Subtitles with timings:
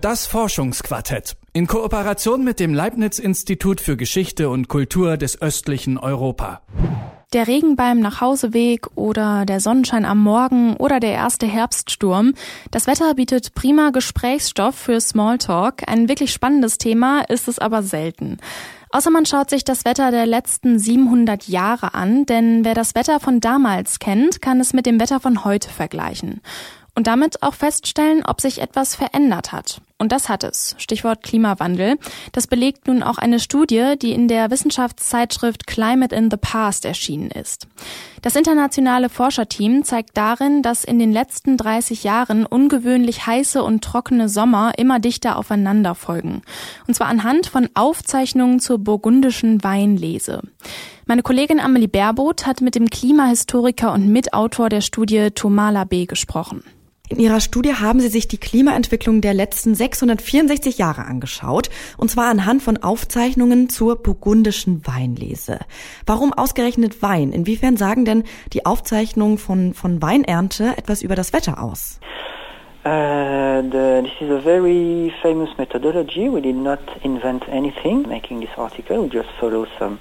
[0.00, 6.62] Das Forschungsquartett in Kooperation mit dem Leibniz-Institut für Geschichte und Kultur des östlichen Europa.
[7.34, 12.32] Der Regen beim Nachhauseweg oder der Sonnenschein am Morgen oder der erste Herbststurm.
[12.70, 15.86] Das Wetter bietet prima Gesprächsstoff für Smalltalk.
[15.86, 18.38] Ein wirklich spannendes Thema ist es aber selten.
[18.88, 23.20] Außer man schaut sich das Wetter der letzten 700 Jahre an, denn wer das Wetter
[23.20, 26.40] von damals kennt, kann es mit dem Wetter von heute vergleichen
[26.94, 29.82] und damit auch feststellen, ob sich etwas verändert hat.
[30.00, 30.74] Und das hat es.
[30.78, 31.98] Stichwort Klimawandel.
[32.32, 37.30] Das belegt nun auch eine Studie, die in der Wissenschaftszeitschrift Climate in the Past erschienen
[37.30, 37.68] ist.
[38.22, 44.30] Das internationale Forscherteam zeigt darin, dass in den letzten 30 Jahren ungewöhnlich heiße und trockene
[44.30, 46.40] Sommer immer dichter aufeinander folgen.
[46.86, 50.40] Und zwar anhand von Aufzeichnungen zur burgundischen Weinlese.
[51.04, 56.62] Meine Kollegin Amelie Baerboth hat mit dem Klimahistoriker und Mitautor der Studie Thomas Labé gesprochen.
[57.10, 61.68] In Ihrer Studie haben Sie sich die Klimaentwicklung der letzten 664 Jahre angeschaut,
[61.98, 65.58] und zwar anhand von Aufzeichnungen zur burgundischen Weinlese.
[66.06, 67.32] Warum ausgerechnet Wein?
[67.32, 71.98] Inwiefern sagen denn die Aufzeichnungen von, von Weinernte etwas über das Wetter aus?
[72.84, 76.28] Uh, this is a very famous methodology.
[76.30, 79.02] We did not invent anything making this article.
[79.02, 79.98] We just follow some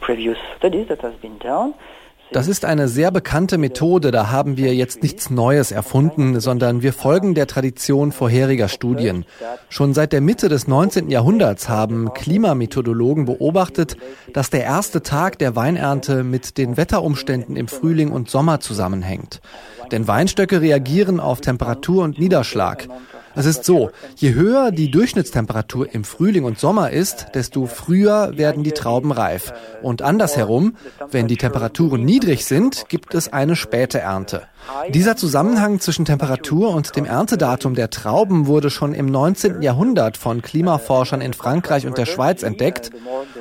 [0.00, 1.74] previous studies that has been done.
[2.32, 6.92] Das ist eine sehr bekannte Methode, da haben wir jetzt nichts Neues erfunden, sondern wir
[6.92, 9.24] folgen der Tradition vorheriger Studien.
[9.70, 11.10] Schon seit der Mitte des 19.
[11.10, 13.96] Jahrhunderts haben Klimamethodologen beobachtet,
[14.34, 19.40] dass der erste Tag der Weinernte mit den Wetterumständen im Frühling und Sommer zusammenhängt.
[19.90, 22.88] Denn Weinstöcke reagieren auf Temperatur und Niederschlag.
[23.38, 28.64] Es ist so, je höher die Durchschnittstemperatur im Frühling und Sommer ist, desto früher werden
[28.64, 29.52] die Trauben reif.
[29.80, 30.74] Und andersherum,
[31.12, 34.48] wenn die Temperaturen niedrig sind, gibt es eine späte Ernte.
[34.90, 39.62] Dieser Zusammenhang zwischen Temperatur und dem Erntedatum der Trauben wurde schon im 19.
[39.62, 42.90] Jahrhundert von Klimaforschern in Frankreich und der Schweiz entdeckt.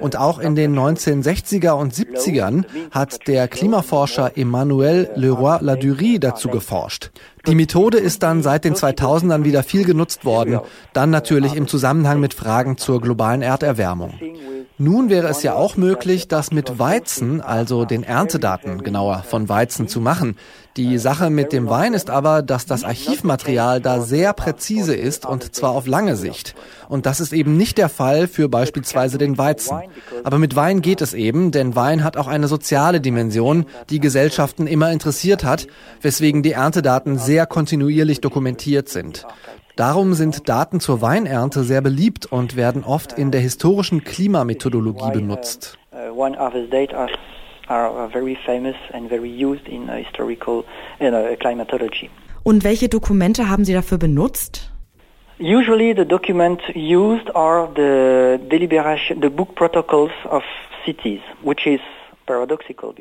[0.00, 7.10] Und auch in den 1960er und 70ern hat der Klimaforscher Emmanuel Leroy-Ladurie dazu geforscht.
[7.46, 10.60] Die Methode ist dann seit den 2000ern wieder viel genutzt worden,
[10.92, 14.14] dann natürlich im Zusammenhang mit Fragen zur globalen Erderwärmung.
[14.78, 19.86] Nun wäre es ja auch möglich, das mit Weizen, also den Erntedaten genauer von Weizen
[19.86, 20.36] zu machen.
[20.78, 25.54] Die Sache mit dem Wein ist aber, dass das Archivmaterial da sehr präzise ist und
[25.54, 26.54] zwar auf lange Sicht.
[26.88, 29.78] Und das ist eben nicht der Fall für beispielsweise den Weizen.
[30.24, 34.66] Aber mit Wein geht es eben, denn Wein hat auch eine soziale Dimension, die Gesellschaften
[34.66, 35.66] immer interessiert hat,
[36.00, 39.26] weswegen die Erntedaten sehr kontinuierlich dokumentiert sind.
[39.76, 45.78] Darum sind Daten zur Weinernte sehr beliebt und werden oft in der historischen Klimamethodologie benutzt.
[52.44, 54.70] Und welche Dokumente haben Sie dafür benutzt?
[55.38, 60.42] Usually the documents used are the deliberation, the book protocols of
[60.84, 61.80] cities, which is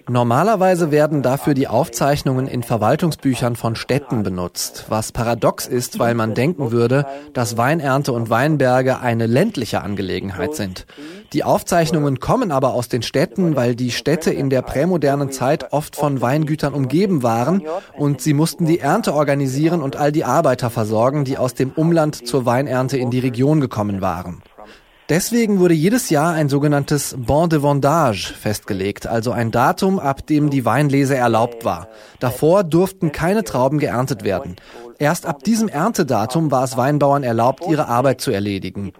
[0.08, 6.34] Normalerweise werden dafür die Aufzeichnungen in Verwaltungsbüchern von Städten benutzt, was paradox ist, weil man
[6.34, 10.86] denken würde, dass Weinernte und Weinberge eine ländliche Angelegenheit sind.
[11.34, 15.96] Die Aufzeichnungen kommen aber aus den Städten, weil die Städte in der prämodernen Zeit oft
[15.96, 17.64] von Weingütern umgeben waren
[17.98, 22.28] und sie mussten die Ernte organisieren und all die Arbeiter versorgen, die aus dem Umland
[22.28, 24.42] zur Weinernte in die Region gekommen waren.
[25.12, 30.50] Deswegen wurde jedes Jahr ein sogenanntes Bon de Vendage festgelegt, also ein Datum, ab dem
[30.50, 31.90] die Weinlese erlaubt war.
[32.22, 34.56] Davor durften keine Trauben geerntet werden.
[35.00, 38.94] Erst ab diesem Erntedatum war es Weinbauern erlaubt, ihre Arbeit zu erledigen.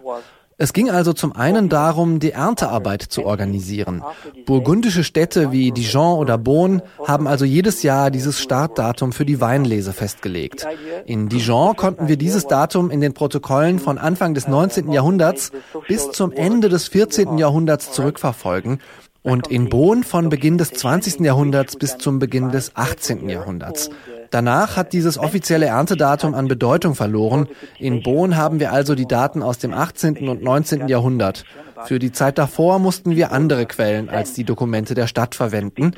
[0.62, 4.04] Es ging also zum einen darum, die Erntearbeit zu organisieren.
[4.46, 9.92] Burgundische Städte wie Dijon oder Beaune haben also jedes Jahr dieses Startdatum für die Weinlese
[9.92, 10.64] festgelegt.
[11.04, 14.92] In Dijon konnten wir dieses Datum in den Protokollen von Anfang des 19.
[14.92, 15.50] Jahrhunderts
[15.88, 17.38] bis zum Ende des 14.
[17.38, 18.78] Jahrhunderts zurückverfolgen
[19.22, 21.22] und in Bonn von Beginn des 20.
[21.22, 23.28] Jahrhunderts bis zum Beginn des 18.
[23.28, 23.90] Jahrhunderts.
[24.32, 27.48] Danach hat dieses offizielle Erntedatum an Bedeutung verloren.
[27.78, 30.26] In Bonn haben wir also die Daten aus dem 18.
[30.26, 30.88] und 19.
[30.88, 31.44] Jahrhundert.
[31.84, 35.92] Für die Zeit davor mussten wir andere Quellen als die Dokumente der Stadt verwenden.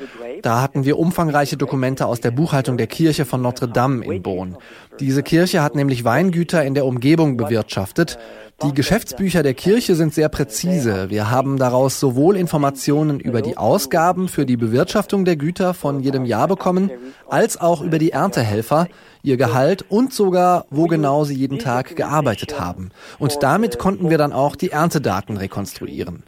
[0.45, 4.57] Da hatten wir umfangreiche Dokumente aus der Buchhaltung der Kirche von Notre Dame in Bonn.
[4.99, 8.19] Diese Kirche hat nämlich Weingüter in der Umgebung bewirtschaftet.
[8.63, 11.09] Die Geschäftsbücher der Kirche sind sehr präzise.
[11.09, 16.25] Wir haben daraus sowohl Informationen über die Ausgaben für die Bewirtschaftung der Güter von jedem
[16.25, 16.91] Jahr bekommen,
[17.27, 18.87] als auch über die Erntehelfer,
[19.23, 22.91] ihr Gehalt und sogar, wo genau sie jeden Tag gearbeitet haben.
[23.17, 26.21] Und damit konnten wir dann auch die Erntedaten rekonstruieren.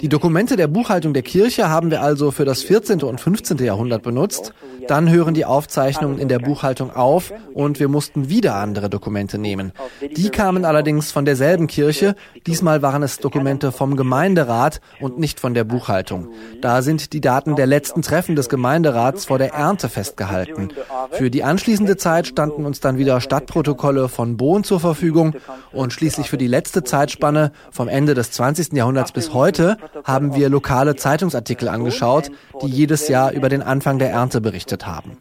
[0.00, 3.02] Die Dokumente der Buchhaltung der Kirche haben wir also für das 14.
[3.02, 3.58] und 15.
[3.58, 4.52] Jahrhundert benutzt.
[4.86, 9.72] Dann hören die Aufzeichnungen in der Buchhaltung auf und wir mussten wieder andere Dokumente nehmen.
[10.16, 12.14] Die kamen allerdings von derselben Kirche.
[12.46, 16.28] Diesmal waren es Dokumente vom Gemeinderat und nicht von der Buchhaltung.
[16.62, 20.68] Da sind die Daten der letzten Treffen des Gemeinderats vor der Ernte festgehalten.
[21.10, 25.34] Für die anschließende Zeit standen uns dann wieder Stadtprotokolle von Bohn zur Verfügung
[25.72, 28.72] und schließlich für die letzte Zeitspanne vom Ende des 20.
[28.72, 29.57] Jahrhunderts bis heute
[30.04, 32.30] haben wir lokale Zeitungsartikel angeschaut,
[32.62, 35.18] die jedes Jahr über den Anfang der Ernte berichtet haben.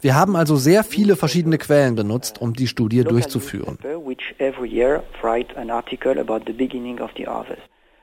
[0.00, 3.78] Wir haben also sehr viele verschiedene Quellen benutzt, um die Studie durchzuführen.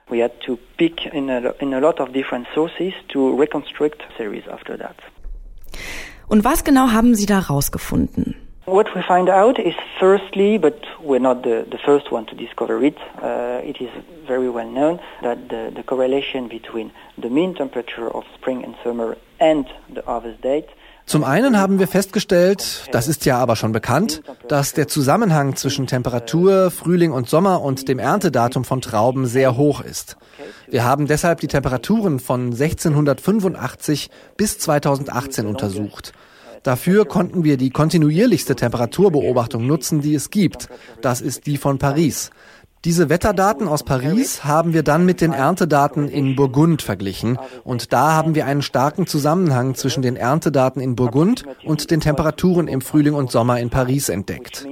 [0.10, 4.48] We had to pick in a, in a lot of different sources to reconstruct series
[4.48, 4.96] after that.
[6.30, 8.47] Und was genau haben Sie da rausgefunden?
[8.68, 12.84] What we find out is firstly, but we're not the, the first one to discover
[12.84, 13.90] it, uh, it is
[14.28, 19.16] very well known that the, the correlation between the mean temperature of spring and summer
[19.40, 20.68] and the harvest date
[21.10, 25.88] zum einen haben wir festgestellt, das ist ja aber schon bekannt, dass der Zusammenhang zwischen
[25.88, 30.18] Temperatur, Frühling und Sommer und dem Erntedatum von Trauben sehr hoch ist.
[30.68, 36.12] Wir haben deshalb die Temperaturen von 1685 bis 2018 untersucht.
[36.68, 40.68] Dafür konnten wir die kontinuierlichste Temperaturbeobachtung nutzen, die es gibt.
[41.02, 42.30] Das ist die von Paris.
[42.84, 48.12] Diese Wetterdaten aus Paris haben wir dann mit den Erntedaten in Burgund verglichen und da
[48.12, 53.14] haben wir einen starken Zusammenhang zwischen den Erntedaten in Burgund und den Temperaturen im Frühling
[53.14, 54.68] und Sommer in Paris entdeckt.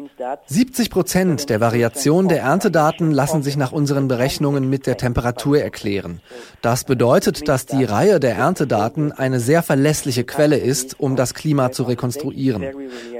[0.47, 6.21] 70 Prozent der Variation der Erntedaten lassen sich nach unseren Berechnungen mit der Temperatur erklären.
[6.61, 11.71] Das bedeutet, dass die Reihe der Erntedaten eine sehr verlässliche Quelle ist, um das Klima
[11.71, 12.65] zu rekonstruieren.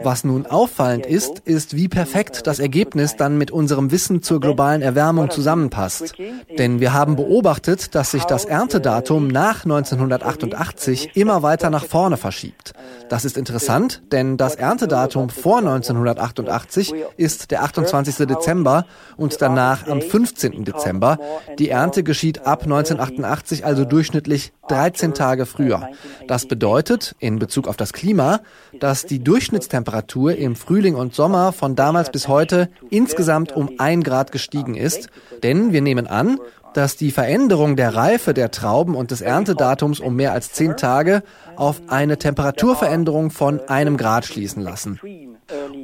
[0.03, 4.81] Was nun auffallend ist, ist, wie perfekt das Ergebnis dann mit unserem Wissen zur globalen
[4.81, 6.13] Erwärmung zusammenpasst.
[6.57, 12.73] Denn wir haben beobachtet, dass sich das Erntedatum nach 1988 immer weiter nach vorne verschiebt.
[13.09, 18.27] Das ist interessant, denn das Erntedatum vor 1988 ist der 28.
[18.27, 18.85] Dezember
[19.17, 20.65] und danach am 15.
[20.65, 21.19] Dezember.
[21.59, 25.89] Die Ernte geschieht ab 1988 also durchschnittlich 13 Tage früher.
[26.27, 28.41] Das bedeutet in Bezug auf das Klima,
[28.79, 34.31] dass die Durchschnittstemperatur im Frühling und Sommer von damals bis heute insgesamt um ein Grad
[34.31, 35.09] gestiegen ist.
[35.43, 36.39] Denn wir nehmen an,
[36.75, 41.23] dass die Veränderung der Reife der Trauben und des Erntedatums um mehr als zehn Tage
[41.55, 44.99] auf eine Temperaturveränderung von einem Grad schließen lassen.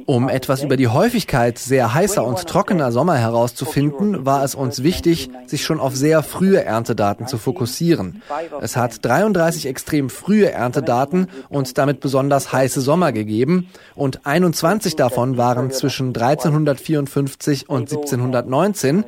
[0.04, 5.30] Um etwas über die Häufigkeit sehr heißer und trockener Sommer herauszufinden, war es uns wichtig,
[5.46, 8.20] sich schon auf sehr frühe Erntedaten zu fokussieren.
[8.60, 15.38] Es hat 33 extrem frühe Erntedaten und damit besonders heiße Sommer gegeben und 21 davon
[15.38, 19.04] waren zwischen 1354 und 1719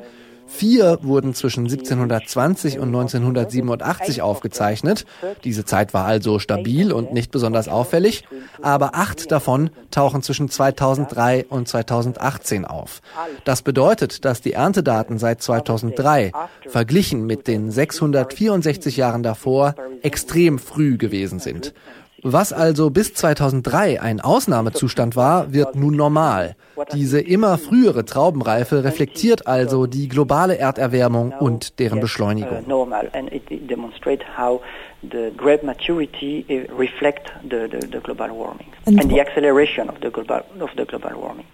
[0.47, 5.05] Vier wurden zwischen 1720 und 1987 aufgezeichnet.
[5.43, 8.23] Diese Zeit war also stabil und nicht besonders auffällig,
[8.61, 13.01] aber acht davon tauchen zwischen 2003 und 2018 auf.
[13.43, 16.31] Das bedeutet, dass die Erntedaten seit 2003
[16.67, 21.73] verglichen mit den 664 Jahren davor extrem früh gewesen sind.
[22.23, 26.55] Was also bis 2003 ein Ausnahmezustand war, wird nun normal.
[26.93, 32.65] Diese immer frühere Traubenreife reflektiert also die globale Erderwärmung und deren Beschleunigung.
[35.11, 40.09] the grape maturity reflect the, the, the global warming and, and the acceleration of the
[40.09, 41.45] global, of the global warming.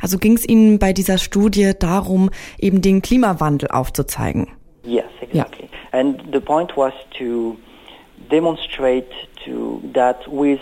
[0.00, 4.48] Also ging es Ihnen bei dieser Studie darum, eben den Klimawandel aufzuzeigen?
[4.84, 5.68] Yes, exactly.
[5.92, 5.98] Ja.
[5.98, 7.56] And the point was to
[8.30, 9.08] demonstrate
[9.48, 10.60] to that with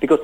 [0.00, 0.20] because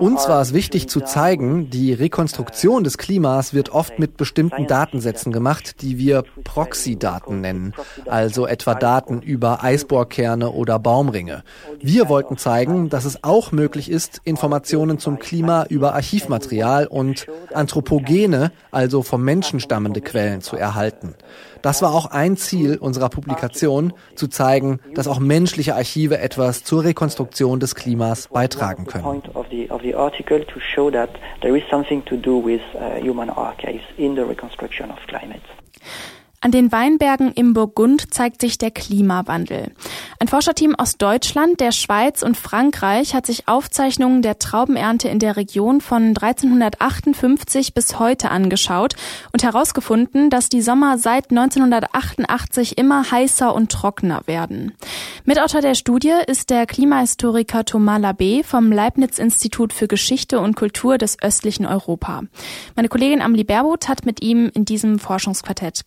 [0.00, 5.32] uns war es wichtig zu zeigen, die Rekonstruktion des Klimas wird oft mit bestimmten Datensätzen
[5.32, 7.74] gemacht, die wir Proxy-Daten nennen,
[8.06, 11.44] also etwa Daten über Eisbohrkerne oder Baumringe.
[11.80, 18.52] Wir wollten zeigen, dass es auch möglich ist, Informationen zum Klima über Archivmaterial und anthropogene,
[18.70, 21.14] also vom Menschen stammende Quellen zu erhalten.
[21.62, 26.84] Das war auch ein Ziel unserer Publikation, zu zeigen, dass auch menschliche Archive etwas zur
[26.84, 31.56] Rekonstruktion des Klimas beitragen the point of the, of the article to show that there
[31.56, 35.42] is something to do with uh, human archives in the reconstruction of climate.
[36.40, 39.72] An den Weinbergen im Burgund zeigt sich der Klimawandel.
[40.20, 45.36] Ein Forscherteam aus Deutschland, der Schweiz und Frankreich hat sich Aufzeichnungen der Traubenernte in der
[45.36, 48.94] Region von 1358 bis heute angeschaut
[49.32, 54.74] und herausgefunden, dass die Sommer seit 1988 immer heißer und trockener werden.
[55.24, 61.20] Mitautor der Studie ist der Klimahistoriker Thomas Labbé vom Leibniz-Institut für Geschichte und Kultur des
[61.20, 62.22] östlichen Europa.
[62.76, 65.86] Meine Kollegin Amelie Berbot hat mit ihm in diesem Forschungsquartett